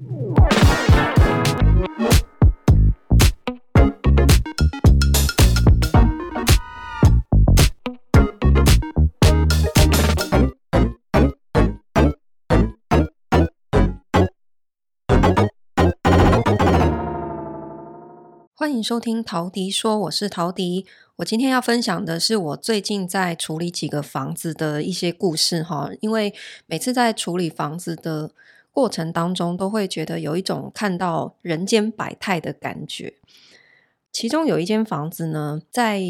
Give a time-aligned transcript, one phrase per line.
[0.00, 0.08] 欢
[18.72, 20.86] 迎收听陶迪说，我是陶迪。
[21.16, 25.90] 我今天要分享的是我最近在处理几个房子的一些故事哈。
[26.00, 26.32] 因为
[26.64, 28.30] 每次在处理房子的
[28.80, 33.12] 过程当中，都会觉得有一种看到人间百态的感觉。
[34.10, 36.00] 其中有一间房子呢，在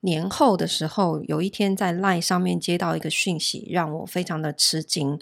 [0.00, 5.18] 年后的时候，有一天在 LINE 上面接到一个讯息，让我非常的吃惊。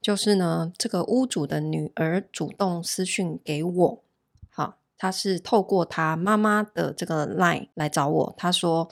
[0.00, 4.02] 就是呢，这个屋主的女儿主动私讯给我。
[4.48, 8.34] 好他是透过他妈妈的这个 line 来找我。
[8.38, 8.88] 他说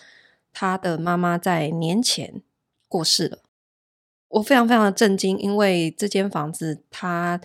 [0.53, 2.43] 他的妈妈在年前
[2.89, 3.39] 过世了。
[4.35, 7.41] 我非常非常的震惊，因为这间房子它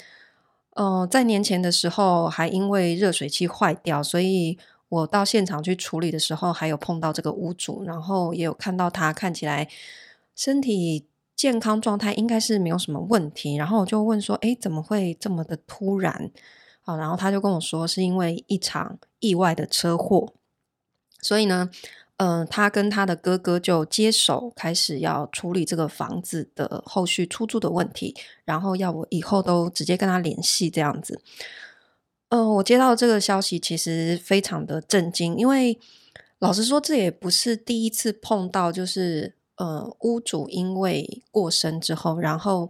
[0.73, 4.57] 呃在年前的时候还因为热水器坏掉，所以
[4.89, 9.69] 我到现场去处理的时候，还有碰到这个屋主，然后也有看到他看起来
[10.35, 11.05] 身体
[11.35, 13.55] 健康状态应该是没有什么问题。
[13.55, 16.31] 然后我就问说：“诶，怎么会这么的突然？”
[16.85, 20.33] 然后他就跟我说，是因为一场意外的车祸，
[21.21, 21.69] 所以呢，
[22.19, 31.21] 嗯、他跟他的哥哥就接手开始要处理这个房子的后续出租的问题，然后要我以后都直接跟他联系这样子。
[32.27, 35.79] 嗯、我接到这个消息，其实非常的震惊，因为
[36.39, 42.69] 老实说，这也不是第一次碰到，就是呃，屋主因为过身之后，然后。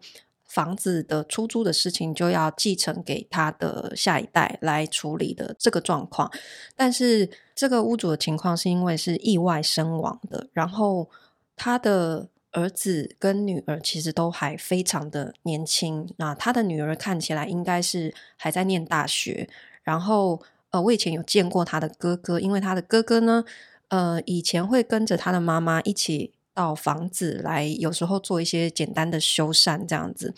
[0.50, 6.28] 房子的出租的事情就要继承给他的下一代来处理的这个状况，
[6.75, 11.09] 但是这个屋主的情况是因为是意外身亡的，然后
[11.57, 19.49] 他的儿子跟女儿其实都还非常的年轻，那他的女儿看起来应该是还在念大学，
[19.83, 23.43] 然后呃，我以前有见过他的哥哥，因为他的哥哥呢，
[23.89, 26.31] 呃，以前会跟着他的妈妈一起。
[26.51, 30.34] 到房子来，有时候做一些简单的修缮这样子。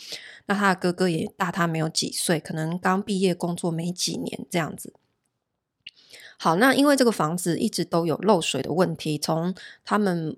[0.46, 4.94] 那他的哥哥也大他没有几岁，可能刚毕业工作没几年这样子。
[6.44, 9.54] 好，那因为这个房子一直都有漏水的问题，从
[9.86, 10.36] 他们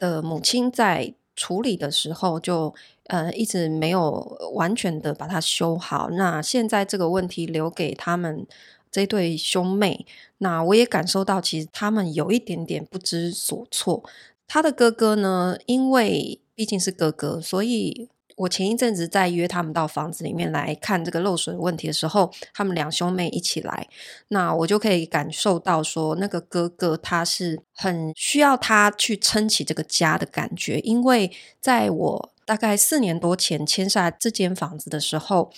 [0.00, 6.10] 的母亲在处理的时候就呃一直没有完全的把它修好。
[6.10, 8.44] 那现在这个问题留给他们
[8.90, 10.04] 这对兄妹，
[10.38, 14.02] 那我也感受到其实他们有一点点不知所措。
[14.48, 23.88] 他的哥哥呢，因为毕竟是哥哥，所以我前一阵子在约他们到房子里面来看这个漏水问题的时候，他们两兄妹一起来，
[24.28, 31.30] 那我就可以感受到说，那个哥哥他是很需要他去撑起这个家的感觉，因为
[31.60, 35.52] 在我大概四年多前签下这间房子的时候，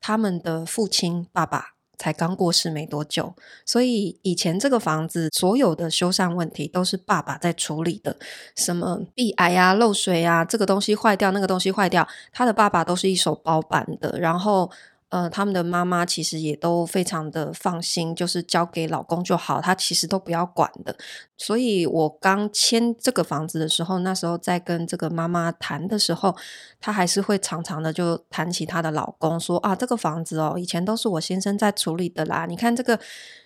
[0.00, 1.74] 他们的父亲爸爸。
[2.02, 3.32] 才刚过世没多久，
[3.64, 8.16] 所以以前这个房子所有的修缮问题都是爸爸在处理的，
[8.56, 14.68] 什么壁癌啊、漏水啊，这个东西坏掉，那个东西坏掉，他的爸爸都是一手包办的，然后。
[15.12, 20.96] 呃，他们的妈妈其实也都非常的放心，就是交给老公就好，她其实都不要管的。
[21.36, 26.34] 所以我刚签这个房子的时候，那时候在跟这个妈妈谈的时候，
[26.80, 32.98] 她还是会常常的就谈起她的老公，说啊，这个房子哦，以前都是我先生在处理的啦，你看这个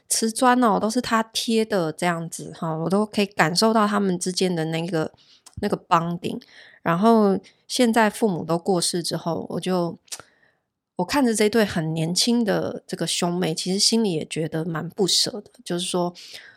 [0.09, 5.11] 瓷砖哦，都是他贴的这样子哈，我都可以感受到他们之间的那个
[5.61, 6.41] 那个 bonding。
[6.83, 9.99] 然后现在父母都过世之后，我就。
[10.97, 15.51] 我看着这对很年轻的这个兄妹，其实心里也觉得蛮不舍的。
[15.65, 16.15] 就是说，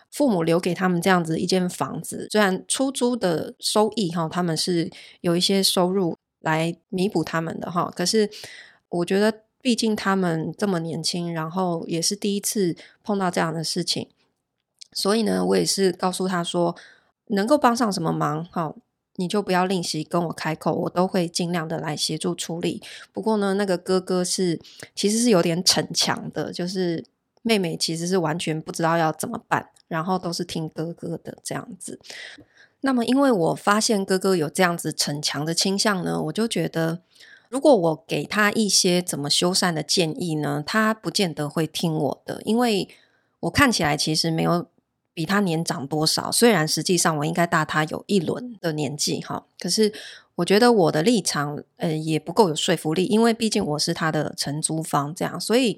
[0.10, 4.90] 父母留给他们这样子一间房子，虽然出租的收益哈，他们是
[5.22, 8.30] 有一些收入来弥补他们的哈，可是
[8.88, 14.08] 我觉得，毕竟他们这么年轻，然后也是第一次碰到这样的事情，
[14.94, 16.76] 所以呢，我也是告诉他说，
[17.28, 18.74] 能够帮上什么忙哈。
[19.20, 22.82] 你就不要吝惜跟我开口，我都会尽量的来协助处理。
[23.12, 24.58] 不过呢，那个哥哥是
[24.96, 27.04] 其实是有点逞强的，就是
[27.42, 32.00] 妹妹其实是完全不知道要怎么办，然后都是听哥哥的这样子。
[32.80, 37.02] 那么，因为我发现哥哥有这样子逞强的倾向呢，我就觉得
[37.50, 42.88] 如果我给他一些怎么修缮的建议呢，他不见得会听我的，因为
[43.42, 44.68] 我看起来其实没有。
[45.14, 46.32] 比他年长多少？
[46.32, 49.92] 虽然实际上我应该大他有一轮的年纪哈，可是
[50.36, 55.78] 我觉得我的立场呃也不够有说服力，因为毕竟我是他的承租方，这样，所以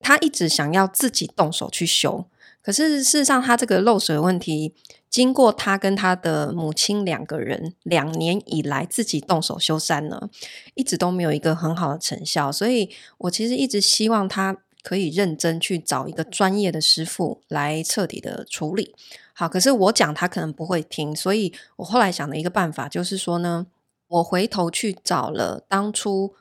[0.00, 2.24] 他一直想要自己动手去修。
[2.62, 4.74] 可是事实上，他这个漏水问题，
[5.08, 10.28] 经过他跟他的母亲两个人两年以来自己动手修缮呢，
[10.74, 12.50] 一直都没有一个很好的成效。
[12.50, 18.94] 所以我其实一直希望他可以认真去找一个专业的师傅来彻底的处理。
[19.32, 23.66] 好，可是我讲他可能不会听，所以我后来想的一个办法就是说呢，
[24.06, 26.36] 我回头去找了当初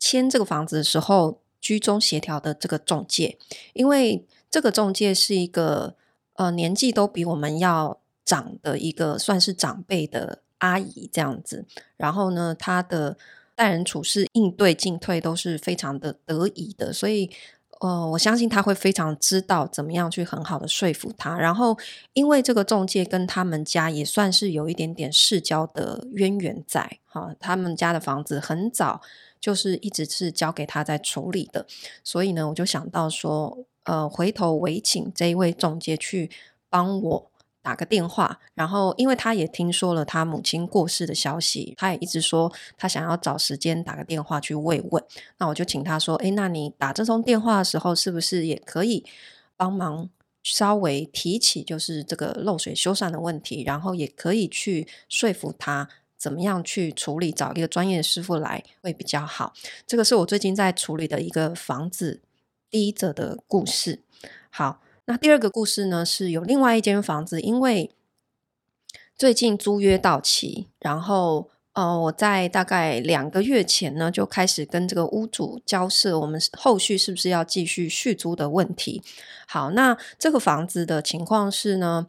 [0.00, 3.38] 签这个房子的时候居中协调的这个中介，
[3.74, 5.94] 因为这个中介是一个
[6.34, 11.64] 呃年纪都比我们要长的一个算是长辈的阿姨这样子，
[11.96, 13.16] 然后呢，她的
[13.54, 17.30] 待人处事、应对进退都是非常的得宜的，所以。
[17.80, 21.36] 呃，我相信他会非常知道怎么样去很好的说服他。
[21.36, 21.76] 然后，
[22.12, 29.00] 因为这个中介跟他们家也算是有一点点世交的渊源在，哈，他们家的房子很早
[29.40, 31.66] 就是一直是交给他在处理的，
[32.02, 36.30] 所以呢，我就想到说，呃，回头委请这一位中介去
[36.70, 37.30] 帮我。
[37.64, 45.02] 打个电话，然后因为他也听说了他母亲过世的消息，他也一直说他想要找时间打个电话去慰问。
[45.38, 49.06] 那我就请他说：“诶，那你打这通电话的时候，是不是也可以
[49.56, 50.10] 帮忙
[50.42, 55.88] 稍微提起就是这个漏水修缮的问题，然后也可以去说服他
[56.18, 59.54] 怎么样去处理，找一个专业的师傅来会比较好。”
[59.88, 62.20] 这个是我最近在处理的一个房子
[62.68, 64.02] 第一则的故事。
[64.50, 64.82] 好。
[65.06, 67.90] 那第二个故事呢，是有另外一间房子，因为
[69.14, 79.02] 最近租约到期，然后呃，我在大概两个月前呢，就开始跟这个屋主交涉，我们后续是不是要继续续租的问题。
[79.46, 82.06] 好，那这个房子的情况是呢，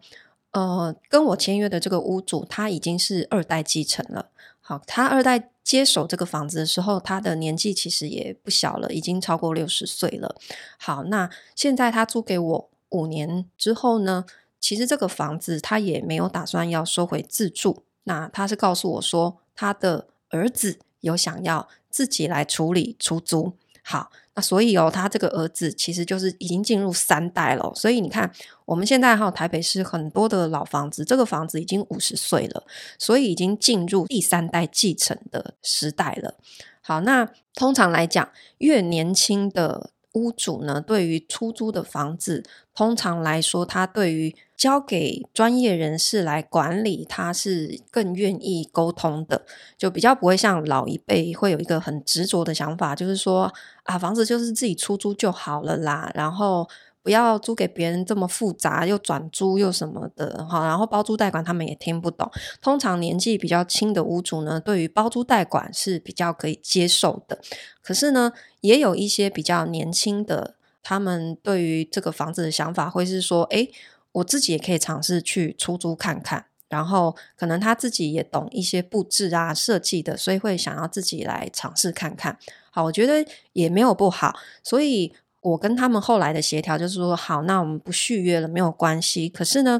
[0.52, 4.30] 呃，跟我签约的这个屋主他已经是二代继承了。
[4.62, 10.38] 好，他二代接手这个房子的时候，他的年纪其实也不小了，已经超过六十岁了。
[10.78, 12.70] 好，那现在他租给我。
[12.96, 14.26] 五年之后呢，
[14.60, 17.84] 其实这个房子他也没有打算要收回自住。
[18.06, 23.54] 那他是告诉我说，他的儿子有想要自己来处理出租。
[23.84, 27.72] 好，那所以哦，他这个儿子其实就是已经进入三代了。
[27.76, 28.32] 所以你看，
[28.66, 32.64] 我们现在还有台北市很多的老房子，这个房子已经五十岁了，
[32.98, 36.36] 所以已经进入第三代继承的时代了。
[36.82, 39.92] 好，那通常来讲，越年轻的。
[40.16, 49.46] 屋主呢，对于出租的房子，通常来说，他对于交给专业人士来管理，他是更愿意沟通的，
[49.78, 53.54] 就比较不会像老一辈会有一个很执着的想法，就是说
[53.84, 56.68] 啊，房子就是自己出租就好了啦，然后。
[57.06, 62.28] 不要租给别人这么复杂，又转租又什么的哈，然后包租代管他们也听不懂。
[62.60, 67.40] 通常年纪比较轻的屋主呢，对于包租代管是比较可以接受的。
[67.84, 73.70] 可是呢，也有一些比较年轻的，他们对于这个房子的想法会是说，诶，
[74.14, 76.48] 我自己也可以尝试去出租看看。
[76.68, 82.40] 然后可能他自己也懂一些布置啊、设计的，所以会想要自己来尝试看看。
[82.72, 83.24] 好，我觉得
[83.54, 85.14] 也没有不好，所以。
[85.46, 89.30] 我跟他们后来的协调就是说，好，那我们不续约了，没有关系。
[89.30, 89.80] 可是呢，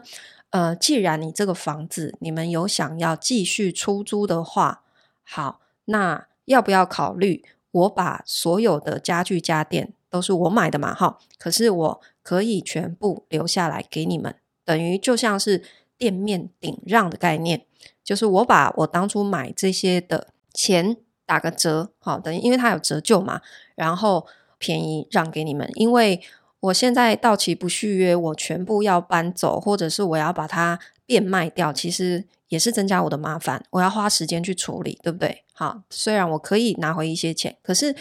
[0.52, 4.84] 呃，既然你这个房子你们有想要继续出租的话，
[5.24, 10.94] 好，那要不要考虑我把所有的家具家电都是我买的嘛？
[10.94, 15.64] 哈，可是我可以全部留下来给你们，等于就像是
[15.98, 17.66] 店面顶让的概念，
[18.04, 20.96] 就是我把我当初买这些的钱
[21.26, 23.42] 打个折，好，等于因为它有折旧嘛，
[23.74, 24.28] 然后。
[24.66, 26.20] 便宜让给你们，因为
[26.60, 35.44] 我现在到期不续约，我全部要搬走，或者是我要把它变卖掉，其实也是增加我的麻烦，我要花时间去处理，对不对？
[35.54, 37.96] 好，虽然我可以拿回一些钱，可是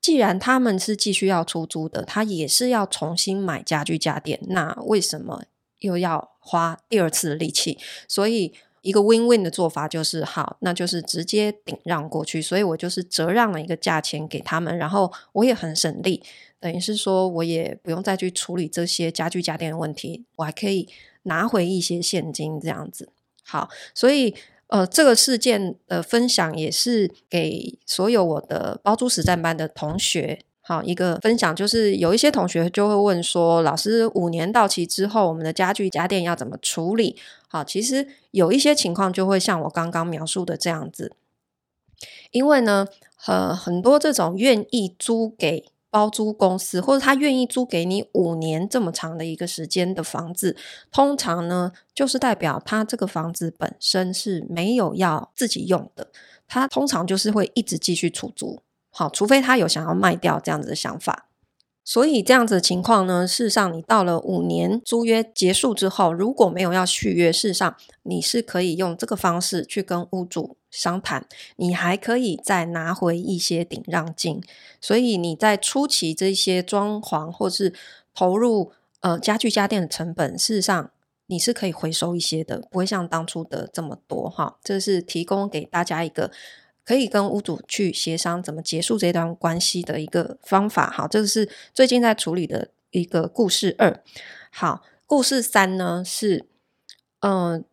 [0.00, 5.44] 既然他们是继续要出租的，他也是要重新买家具家电，那为什么
[5.78, 7.78] 又要花第二次的力气？
[8.08, 8.52] 所以。
[8.84, 16.22] 一个 win-win 的做法就是好，那就是直接顶让过去，所以我就是折让了一个价钱给他们，然后我也很省力，
[16.60, 20.88] 等于是说我也不用再去处理这些家具家电的问题，我还可以
[21.22, 23.08] 拿回一些现金这样子。
[23.42, 24.34] 好，所以
[24.66, 30.40] 呃，这个事件的分享也是给所有我的包租实战班的同学。
[30.66, 37.16] 好，一个分享就是有一些同学就会问说，老师五年到期之后，我们的家具家电要怎么处理？
[37.54, 41.14] 好，其实有一些情况就会像我刚刚描述的这样子，
[42.32, 42.88] 因为呢，
[43.26, 50.56] 呃，很多这种愿意租给包租公司，或者他愿意租给你五年这么长的一个时间的房子，
[50.90, 56.08] 通常呢，就是代表他这个房子本身是没有要自己用的，
[56.48, 58.58] 他通常就是会一直继续出租。
[58.90, 61.28] 好，除非他有想要卖掉这样子的想法。
[61.86, 71.26] 所以这样子的情况呢，事实上你到了五年租约结束之后，如果没有要续约，事实上你是可以用这个方式去跟屋主商谈，
[71.56, 74.40] 你还可以再拿回一些顶让金。
[74.80, 77.74] 所以你在初期这些装潢或是
[78.14, 80.90] 投入呃家具家电的成本，事实上
[81.26, 84.56] 你是可以回收一些的，不会像当初的这么多哈。
[84.64, 86.30] 这是提供给大家一个。
[86.84, 90.90] 可以跟屋主去协商怎么结束这段关系的一个方法。
[90.90, 94.02] 好，这个是最近在处理的一个故事二。
[94.50, 96.46] 好，故事三呢是，
[97.20, 97.64] 嗯、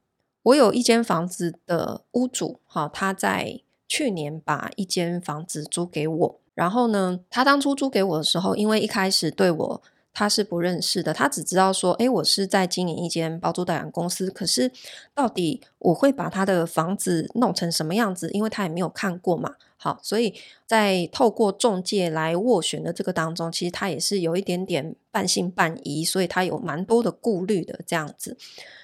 [0.44, 9.84] 我有一间房子的屋主，好，他在去年把一间房子租给我，然后呢，他当初租给我的时候，因为一开始对我。
[10.14, 14.30] 他是不认识的，他只知道说，诶，我是在经营一间包租代管公司。
[14.30, 14.72] 可是，
[15.14, 18.30] 到底我会把他的房子弄成什么样子？
[18.32, 19.56] 因为他也没有看过嘛。
[19.78, 20.34] 好，所以
[20.68, 28.38] 在透过中介来斡旋的这个当中，其实他也是有一点点半信半疑，所以他有蛮多的顾虑的这样子。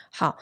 [0.10, 0.38] 好，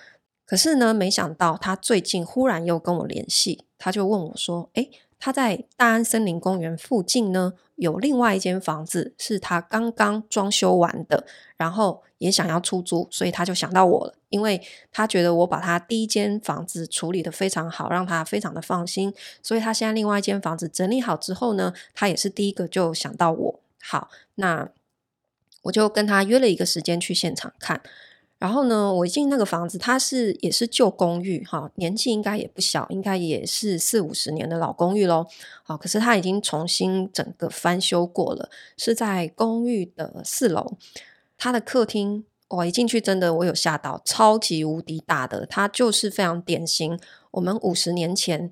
[0.45, 4.91] 可是呢，没想到他最近忽然又跟我联系，他就问我说，诶。
[5.25, 11.25] 他在大安森林公园附近呢，有另外一间房子是他刚刚装修完的，
[11.57, 23.59] 然后也想要出租，所以他就想到我了，因为他觉得我把他第一间房子处理得非常好，让他非常的放心，所以他现在另外一间房子整理好之后呢，他也是第一个就想到我。
[23.81, 24.69] 好，那
[25.63, 27.81] 我就跟他约了一个时间去现场看。
[28.45, 35.25] 然后呢，我一进那个房子，它是也是旧公寓哈，年纪应该也不小，应该也是四五十年的老公寓喽。
[35.63, 38.47] 好，可是它已经重新整个翻修过了，
[38.77, 40.77] 是在公寓的四楼。
[41.39, 46.99] 它的客厅，我一进去真的我有吓到，超级无敌大的，它就是非常典型
[47.31, 48.51] 我们五十年前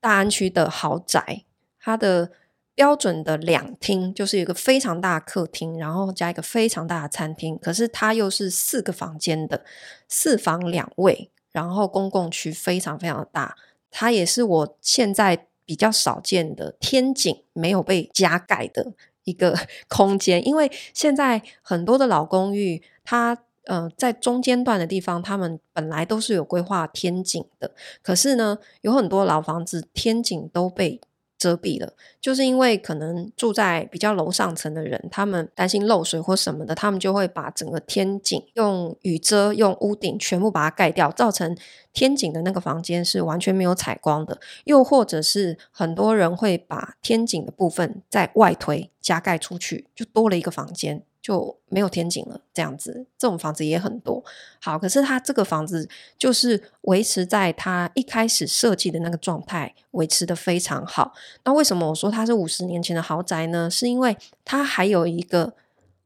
[0.00, 1.44] 大安区的豪宅，
[1.78, 2.32] 它的。
[2.78, 7.58] 标准的两厅就是一个非常大的客厅，然后加一个非常大的餐厅。
[7.58, 9.64] 可是它又是四个房间的
[10.06, 13.56] 四房两卫，然后公共区非常非常的大。
[13.90, 18.92] 它也是我现在比较少见的天井没有被加盖的
[19.24, 19.58] 一个
[19.90, 31.00] 空间，因为现在很多的老公寓，它呃在中间段的地方，他们本来都是有规划天井的，可是呢，有很多老房子天井都被
[31.38, 41.56] 遮蔽了，就是因为可能住在比较楼上层的人，他们担心漏水或什么的，他们就会把整个天井用雨遮、用屋顶全部把它盖掉，造成
[41.92, 44.40] 天井的那个房间是完全没有采光的。
[44.64, 51.04] 又或者是很多人会把天井的部分在外推加盖出去，就多了一个房间。
[51.20, 54.24] 就没有天井了，这样子，这种房子也很多。
[54.60, 61.12] 好，可是它这个房子就是维持在它一开始设计的那个状态，维持得非常好。
[61.44, 63.68] 那为什么我说它是五十年前的豪宅呢？
[63.68, 65.54] 是因为它还有一个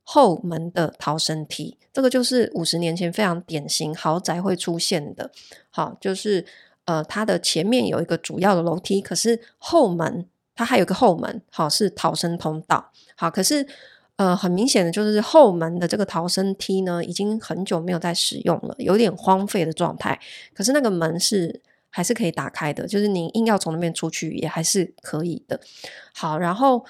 [0.02, 5.30] 后门的逃生梯，这个就是五十年前非常典型豪宅会出现的。
[5.70, 6.44] 好，就是
[6.86, 12.90] 呃，它的前面有一个主要的楼梯，可是后门它还有个后门，好，是逃生通道。
[13.14, 13.68] 好，可是。
[14.22, 20.20] 呃，很明显的就是后门的这个逃生梯呢，已经很久没有在使用了，有点荒废的状态。
[20.54, 21.60] 可是那个门是
[21.90, 25.60] 还是可以打开的，就是你硬要从那边出去也还是可以的。
[26.14, 26.84] 好，然后，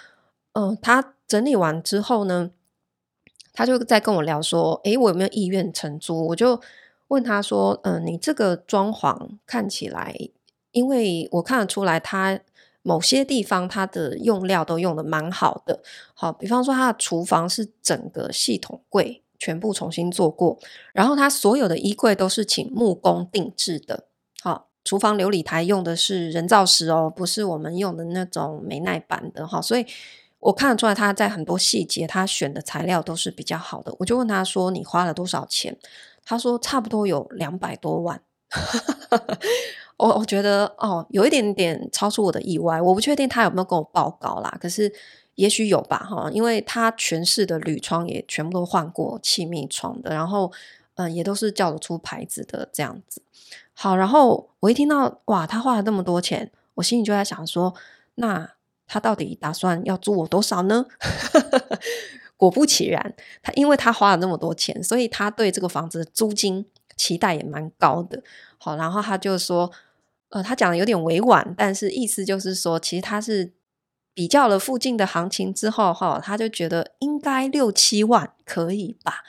[0.53, 2.51] 嗯、他整理完之后呢，
[3.55, 6.27] 他就在跟我聊说，诶，我有没有意愿承租？
[6.27, 6.61] 我就
[7.09, 10.15] 问他说，嗯、你这个装潢看起来，
[10.73, 12.39] 因为我看得出来他。
[12.83, 15.83] 某些地方它的用料都用得蛮好的，
[16.15, 20.59] 好，比方说它的厨房是整个系统柜全部重新做过，
[20.93, 24.07] 然后它所有的衣柜都是请木工定制的，
[24.43, 29.87] 好，厨房琉璃台用的是人造石哦，不是我们用的那种美耐板的哈，所以
[30.41, 35.79] 我看得出来他在很多细节他选的材料都是比较好的，我就问他说，你花了多少钱？
[36.25, 38.23] 他说差不多有两百多万。
[40.03, 44.93] 我我觉得哦，有一点点超出我的意外，我不确定他有没有跟我报告啦，可是
[45.37, 50.51] 也许有吧哈，因为他全市的铝窗也全部都换过气密窗的，然后
[50.97, 53.23] 嗯、也都是叫得出牌子的这样子。
[53.75, 57.73] 好，然后我一听到哇，他花了那么多钱，我心里就在想说，
[58.17, 58.51] 那
[58.89, 60.87] 他到底打算要租我多少呢？
[62.37, 66.67] 果不其然，他因为他花了那么多钱，所以他对这个房子的租金
[66.97, 68.21] 期待也蛮高的。
[68.59, 69.71] 好，然后他就说。
[70.33, 73.53] 呃，他讲的有点委婉，但是意思就是说，其实他是
[74.15, 79.25] 比较了附近的行情之后，哈，他就觉得应该六七万可以吧。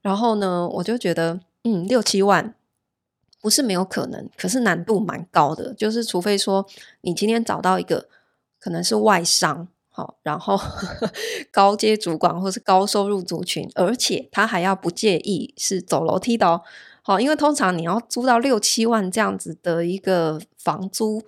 [0.00, 2.54] 然后呢，我就觉得，嗯，六七万
[3.42, 5.74] 不是没有可能，可是难度蛮高的。
[5.74, 6.66] 就是除非说
[7.02, 8.08] 你今天找到一个
[8.58, 10.58] 可能是外商，好，然后
[11.52, 16.62] 高阶主管或是高收入族群，而且他还要不介意是走楼梯的哦。
[17.10, 21.20] 哦，因为通常你要租到六七万这样子的一个房租，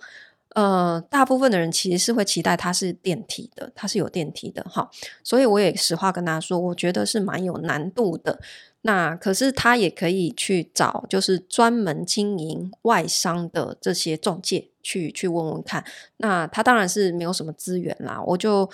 [0.55, 4.89] 呃，大部分的人其实是会期待它是电梯的，它是有电梯的哈。
[5.25, 8.39] 所以我也实话跟他说，我觉得是蛮有难度的。
[8.83, 15.83] 那可是他也可以去找，就是专门经营外商的这些中介去去问问看。
[16.17, 18.69] 那他当然是没有什么资源啦，我就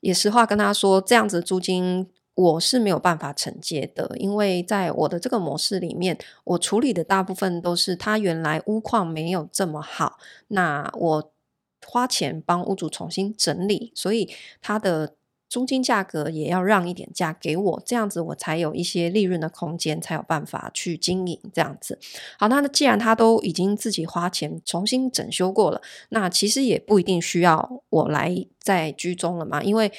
[0.00, 10.18] 也实话跟他说，这样子租金我是没有办法承接的，因为在我的这个模式里面，我处理的大部分都是他原来屋况没有这么好，
[10.48, 11.32] 那我
[11.84, 14.30] 花钱帮屋主重新整理，所以
[14.62, 15.14] 他的。
[15.50, 21.98] 租金价格也要让一点价给我，这样子我才有一些利润的空间，才有办法去经营这样子。
[22.38, 25.80] 好，那既然他都已经自己花钱重新整修过了，
[26.10, 29.90] 那其实也不一定需要我来再居中了嘛，因为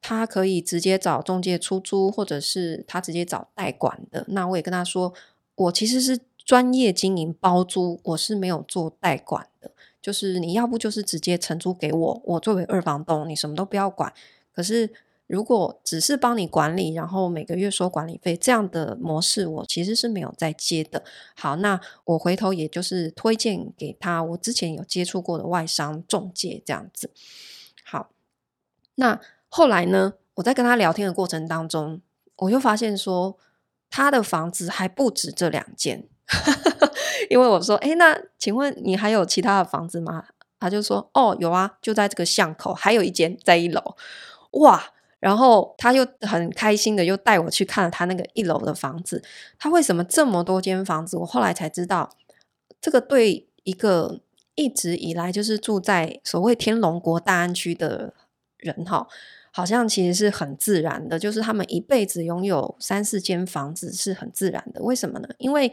[0.00, 4.24] 他可以直接找中介出租，或者是他直接找代管的。
[4.28, 5.12] 那我也跟他说，
[5.54, 14.12] 我其实是专业经营包租，我是没有做代管的，就是你要不就是直接承租给我，我作为二房东，你什么都不要管。
[14.52, 14.90] 可是，
[15.26, 21.04] 如果只是帮你管理，然后每个月收管理费这样的模式，我其实是没有在接的。
[21.36, 27.12] 好，那我回头也就是推荐给他，我之前有接触过的外商中介这样子。
[27.84, 28.10] 好，
[28.96, 32.00] 那后来呢，我在跟他聊天的过程当中，
[32.36, 33.36] 我就发现说，
[33.90, 36.08] 他的房子还不止这两间，
[37.28, 40.24] 因为我说，诶，那请问你还有其他的房子吗？
[40.58, 43.96] 他就说，哦，有啊，就在这个巷口，还有一间在一楼。
[44.52, 44.92] 哇！
[45.18, 49.22] 然后他又很开心的又带我去看了他那个一楼的房子。
[49.58, 51.18] 他为什么这么多间房子？
[51.18, 52.08] 我后来才知道，
[52.80, 54.20] 这个对一个
[54.54, 58.14] 一直以来就是住在所谓天龙国大安区的
[58.56, 59.06] 人哈，
[59.50, 64.82] 好像其实是很自然的，就是他们一辈子拥有三四间房子是很自然的。
[64.82, 65.28] 为什么呢？
[65.38, 65.72] 因为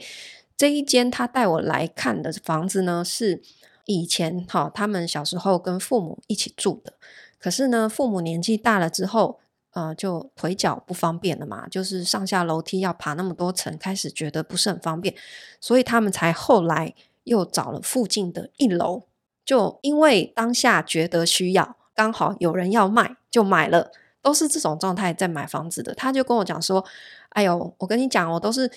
[0.55, 3.41] 这一间他带我来看的房子呢，是
[3.85, 6.93] 以前哈他们小时候跟父母一起住的。
[7.39, 9.39] 可是呢，父母年纪大了之后，
[9.73, 15.13] 呃，就腿脚不方便了嘛，就是上下楼梯要爬那么多层，开始觉得不是很方便，
[15.61, 19.03] 所以他们才后来又找了附近的一楼，
[19.45, 25.95] 就因为当下觉得需要，刚好有人要卖，就买了，都是这种状态在买房子的。
[25.95, 26.85] 他就跟我讲说
[27.33, 28.69] ：“哎呦，我跟你讲，我都是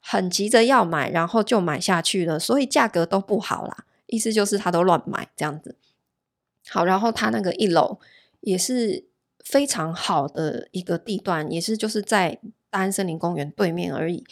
[0.00, 5.76] 很急着要买，然后就买下去了，所以价格都不好啦。”意思就是他都乱买这样子。
[6.68, 8.00] 好，然后他那个一楼
[8.40, 9.06] 也是
[9.44, 14.24] 非常好的一个地段，也是就是在大安森林公园对面而已。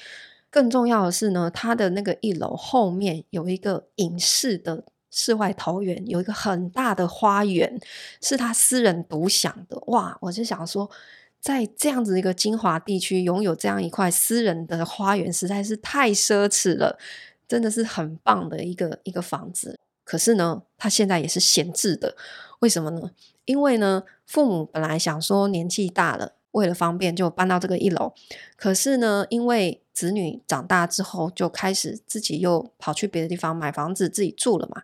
[0.50, 7.78] 更重要的是呢，他的那个一楼后面有一个隐士的世外桃源，有一个很大的花园，
[8.20, 9.78] 是他私人独享的。
[9.88, 10.90] 哇，我就想说，
[11.38, 16.98] 在这样子一个精华地区拥有这样一块私人的花园，实在是太奢侈了，
[17.46, 19.78] 真的是很棒的一个一个房子。
[20.04, 22.16] 可是呢，他现在也是闲置的，
[22.60, 23.10] 为什么呢？
[23.44, 28.14] 因为呢，父母本来想说年纪大了，为了方便就搬到这个一楼。
[28.56, 34.82] 可是呢，因为子女长大之后，就开始自己又跑去别的地方买房子自己住了嘛，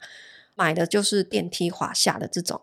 [0.54, 2.60] 买的就是电梯滑下的这种。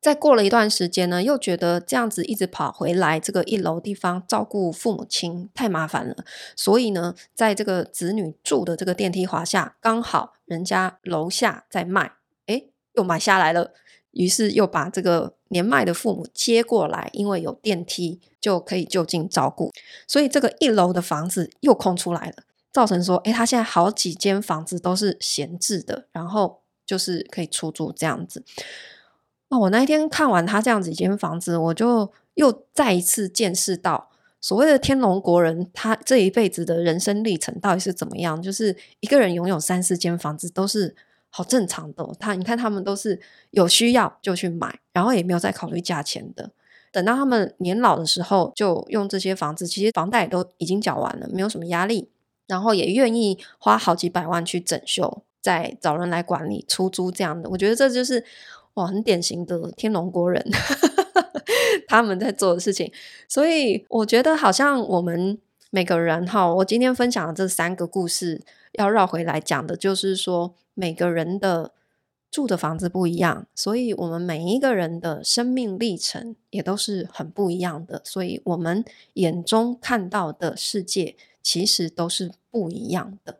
[0.00, 6.14] 再过了一段时间呢，又觉得这样子一直跑回来这个一楼地方照顾父母亲太麻烦了，
[6.54, 12.12] 所以呢，在这个子女住的这个电梯滑下，刚好人家楼下在卖，
[12.44, 13.72] 诶，又买下来了，
[14.10, 19.72] 于是又把这个年迈的父母接过来，因为有电梯就可以就近照顾，
[20.06, 28.44] 所以这个一楼的房子又空出来了，造成说，诶，他现在好几间房子都是闲置的，然后就是可以出租这样子。
[29.48, 34.10] 我那一天看完他这样子一间房子，我就又再一次见识到
[34.42, 38.42] 所谓的天龙国人，他这一辈子的人生历程到底是怎么样？
[38.42, 40.94] 就是一个人拥有三四间房子都是
[41.30, 42.06] 好正常的。
[42.20, 43.18] 他你看，他们都是
[43.52, 46.50] 有需要就去买，然后也没有再考虑价钱的。
[46.94, 52.08] 等到他们年老的时候，就用这些房子，其实房贷都已经缴完了，没有什么压力，
[52.46, 57.50] 然后也愿意花好几百万去整修，再找人来管理出租这样的。
[57.50, 58.24] 我觉得这就是。
[58.74, 60.44] 哇，很典型的天龙国人，
[61.86, 62.92] 他们在做的事情，
[63.28, 65.38] 所以我觉得好像我们
[65.70, 71.70] 每个人哈，我今天分享的这三个故事，要绕回来讲的就是说，每个人的
[72.34, 83.38] 住的房子不一样，所以我们每一个人的生命历程也都是很不一样的，所以我们眼中看到的世界其实都是不一样的。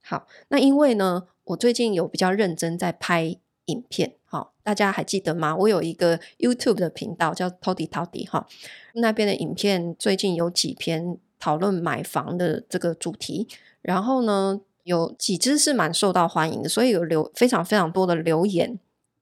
[0.00, 3.38] 好，那因为呢，我最近有比较认真在拍。
[3.68, 5.54] 影片，好，大家还记得吗？
[5.54, 8.46] 我有一个 YouTube 的频道叫 Toddy 陶迪哈，
[8.94, 13.46] 那边的影片最近有几篇讨论买房的这个主题，
[13.82, 18.78] 然后呢，有几支是蛮受到欢迎的，所以有留非常非常多的留言，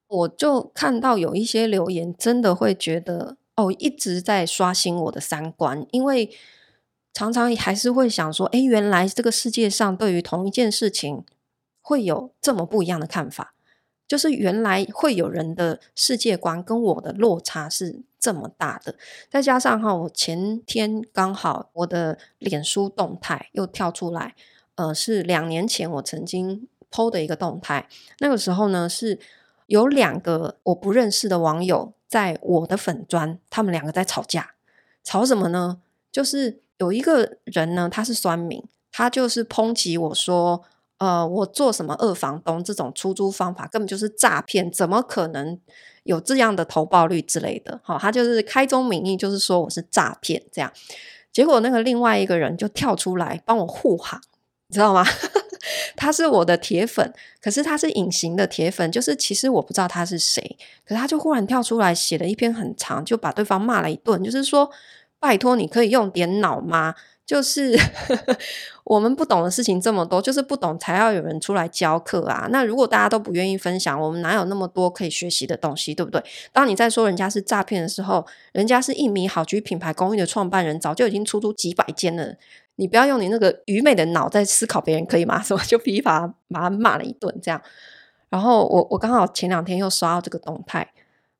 [0.09, 6.31] 我就看到有一些留言真的会觉得哦，一直在刷新我的三观，因为。
[7.19, 11.25] 常常还是会想说，诶，原来这个世界上对于同一件事情
[11.81, 13.55] 会有这么不一样的看法，
[14.07, 18.97] 就是原来会有人的世界观跟我的落差是这么大的。
[19.31, 24.35] 再加上哈，我前天刚好我的脸书动态又跳出来，
[24.77, 27.89] 呃，是两年前我曾经 PO 的一个动态，
[28.21, 29.19] 那个时候呢是
[29.67, 34.55] 有两个我不认识的网友在我的粉专，他们两个在吵架，
[35.05, 35.81] 吵什么呢？
[36.11, 36.61] 就是。
[36.79, 38.63] 有一个人呢，他是酸民，
[38.93, 40.63] 他就是抨击我说，
[40.99, 45.59] 呃，我做什么二房东这种出租方法根本就是诈骗，怎么可能
[46.03, 47.81] 有这样的投报率之类的？
[47.83, 50.71] 好，他就是开宗明义就是说我是诈骗这样。
[51.33, 54.21] 结果那个另外一个人就跳出来帮我护航，
[54.69, 55.05] 你知道吗？
[55.97, 64.71] 他是我的铁粉，可是他是隐形的铁粉，就是其实我不知道他是谁，可是他就忽然跳出来写了一篇很长，就把对方骂了一顿，就是说。
[65.19, 66.95] 拜托，你可以用点脑吗？
[67.25, 67.75] 就是
[68.85, 72.47] 我们不懂的事情这么多，就是不懂才要有人出来教课啊。
[72.51, 76.23] 那如果大家都不愿意分享，我们哪有那么多可以学习的东西，对不对？
[76.53, 82.35] 当你在说人家是诈骗的时候，人家是一米好居品牌公寓的创办人，早就已经出租几百间了。
[82.77, 85.41] 你不要用你那个愚昧的脑在思考别人，可以吗？
[85.45, 87.61] 什么就噼啪把他骂了一顿这样。
[88.29, 90.93] 然后我我刚好前两天又刷到这个动态，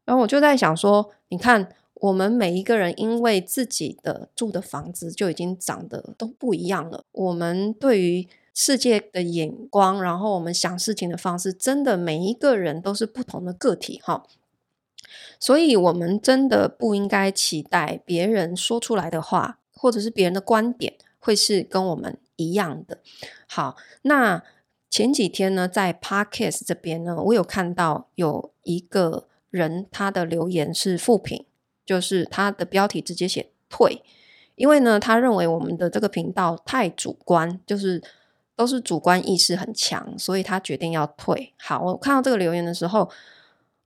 [0.05, 1.69] 然后我就在想说，你看。
[2.01, 7.03] 我们每一个人因为自己的住的房子就已经长得都不一样了。
[7.11, 14.25] 我们对于世界的眼光，然后我们想事情的方式，真的每一个人都是不同的个体哈。
[15.41, 20.97] 所以，我们真的不应该期待别人说出来的话，或者是别人的观点，
[21.27, 23.01] 会是跟我们一样的。
[23.49, 24.43] 好，那
[24.89, 31.45] 前几天呢，在 Podcast 这边呢，我有看到有一个人他的留言是负评。
[31.85, 34.03] 就是他的标题直接写退，
[34.57, 38.03] 因为呢，他认为我们的这个频道太主观，就是
[38.57, 41.53] 都是主观意识很强，所以他决定要退。
[41.59, 43.09] 好，我看到这个留言的时候，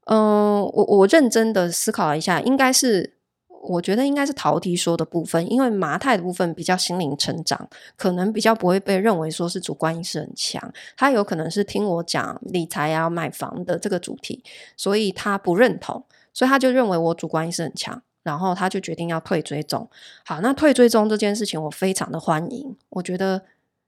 [0.07, 3.13] 嗯，我我认真的思考了一下，应该是
[3.61, 14.43] 我觉得应该是陶笛说的部分，因为麻太的部分比较心灵成长，可能比较不会被认为说是主观意识很强，他有可能是听我讲理财啊、买房的这个主题，
[14.77, 16.05] 所以他不认同。
[16.33, 19.91] 所以他就认为我主观意识很强，然后他就决定要退追踪。
[20.25, 22.77] 好，那退追踪这件事情我非常的欢迎。
[22.91, 23.43] 我觉得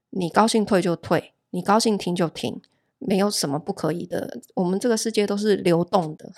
[0.09, 2.61] 你高兴退就退，你高兴听就听，
[2.99, 4.41] 没有什么不可以的。
[4.55, 6.29] 我们这个世界都是流动的，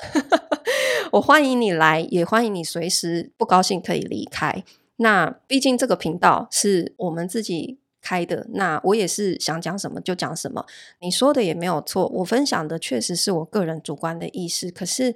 [1.12, 4.64] 我欢迎你来，也欢迎你随时不高兴可以离开。
[4.98, 10.66] 那毕竟这个频道是我们自己开的，那我也是想讲什么就讲什么。
[11.00, 15.16] 你说的也没有错，我分享的确实是我个人主观的意识，可是。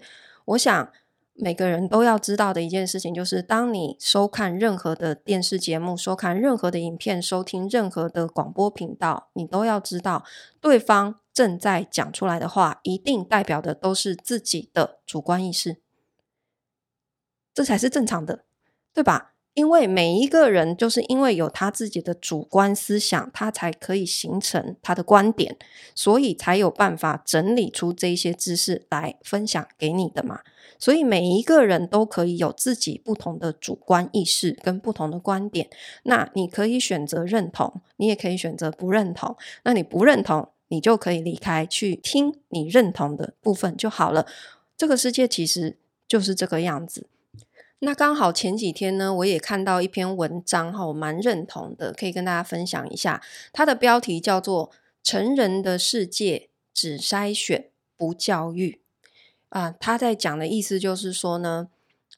[0.49, 0.91] 我想
[1.36, 10.23] 每个人都要知道的一件事情，就是当你收看任何的电视节目、收看任何的影片、收听任何的广播频道，你都要知道，
[10.60, 15.78] 对方正在讲出来的话，一定代表的都是自己的主观意识，
[17.54, 18.43] 这才是正常的，
[18.93, 19.36] 对吧？
[19.54, 25.58] 因为每一个人就是因为有他自己的主观思想，他才可以形成他的观点，
[25.95, 30.41] 所以才有办法整理出这些知识来分享给你的嘛。
[30.78, 35.69] 所以每一个人都可以有自己不同的主观意识跟不同的观点。
[36.04, 39.38] 那你可以选择认同，你也可以选择不认同。
[39.63, 44.25] 那你不认同，你就可以离开，去听你认同的部分就好了。
[44.77, 45.77] 这个世界其实
[46.08, 47.05] 就是这个样子。
[47.79, 53.21] 那刚好前几天呢，我也看到一篇文章哈，我蛮认同的，可以跟大家分享一下。
[53.53, 54.69] 它的标题叫做
[55.01, 58.82] “成人的世界只筛选不教育”。
[59.47, 61.69] 啊，他在讲的意思就是说呢，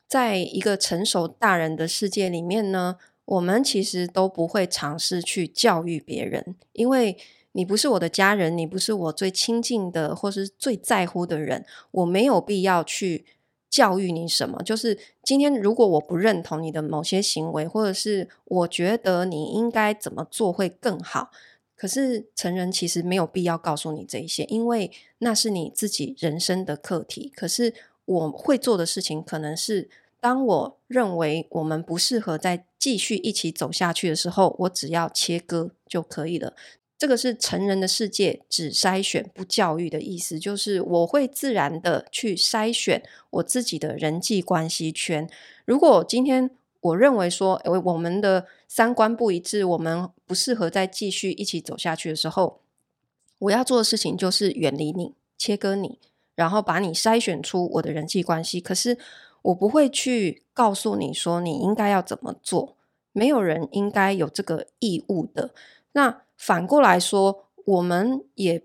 [0.07, 7.15] 在一个成熟大人的世界里面呢，我们其实都不会尝试去教育别人，因为
[7.53, 13.25] 你不是我的家人，你不是我最亲近的或是最在乎的人，我没有必要去。
[13.71, 14.61] 教育你什么？
[14.63, 21.31] 就是今天，如果我不认同你的某些行为，或者是我觉得你应该怎么做会更好，
[21.77, 27.31] 可是成人其实没有必要告诉你这一些，因为那是你自己人生的课题。
[27.33, 36.53] 可是我会做的事情，可能是当我认为我们不适合再继续一起走下去的时候，我只要切割就可以了。
[37.01, 45.27] 这个是成人的世界，只筛选不教育的意思，就是我会自然的去筛选我自己的人际关系圈。
[45.65, 52.61] 如果今天我认为说，诶，我们的三观不一致，我们不适合再继续一起走下去的时候，
[53.39, 55.97] 我要做的事情就是远离你，切割你，
[56.35, 58.61] 然后把你筛选出我的人际关系。
[58.61, 58.99] 可是
[59.41, 62.77] 我不会去告诉你说你应该要怎么做，
[63.11, 65.49] 没有人应该有这个义务的。
[65.93, 68.63] 那反过来说，我们也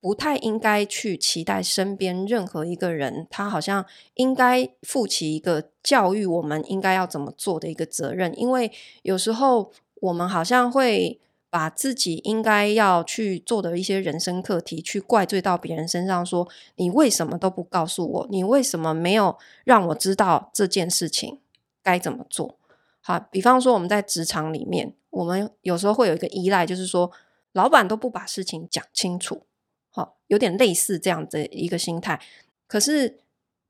[0.00, 21.38] 不太应该去期待身边任何一个人，他好像应该负起一个教育我们应该要怎么做的一个责任，因为有时候我们好像会把自己应该要去做的一些人生课题，去怪罪到别人身上，说你为什么都不告诉我，你为什么没有让我知道这件事情
[21.84, 22.58] 该怎么做？
[23.00, 24.94] 好，比方说我们在职场里面。
[25.12, 27.12] 我们有时候会有一个依赖，就是说，
[27.52, 29.42] 老板都不把事情讲清楚，
[29.90, 32.18] 好，有点类似这样的一个心态。
[32.66, 33.18] 可是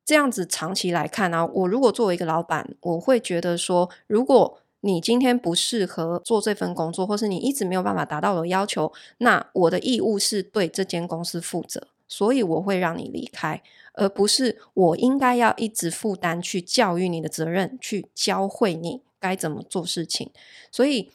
[0.04, 13.60] 这样子长期来看呢、我如果作为一个老板，我会觉得说，如果你今天不适合做这份工作，或是你一直没有办法达到我的要求，那我的义务是对这间公司负责，所以我会让你离开，
[13.94, 20.30] 而不是我应该要一直负担去教育你的责任，去教会你该怎么做事情，
[20.70, 21.10] 所以。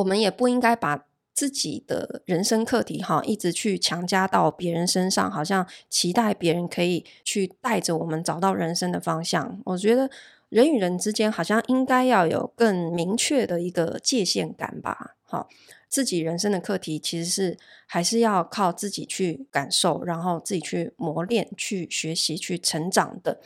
[0.00, 9.60] 我们也不应该把自己的人生课题哈，一直去强加到别人身上，好像期待别人可以去带着我们找到人生的方向。
[9.64, 10.10] 我觉得
[10.50, 15.14] 人与人之间好像应该要有更明确的一个界限感吧。
[15.22, 15.48] 好，
[15.88, 23.40] 自己人生的课题其实是还是要靠自己去感受，然后自己去磨练、去学习、去成长的。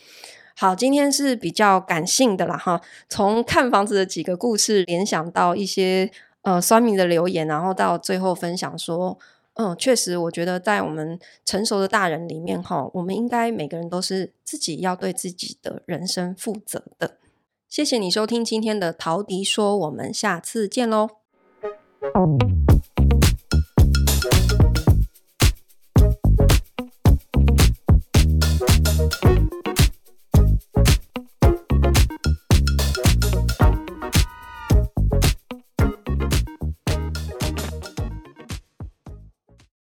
[0.56, 6.10] 好，今天是比较感性的啦哈，从看房子的几个故事联想到一些。
[6.44, 9.18] 呃酸米的留言然后到最后分享说
[9.54, 17.18] 嗯确实我觉得在我们成熟的大人里面哈我们应该每个人都是自己要对自己的人生负责的。
[17.68, 21.08] 谢谢你收听今天的陶笛说我们下次见喽